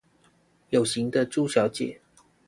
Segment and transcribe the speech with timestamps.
[0.69, 2.01] 有型的豬小姐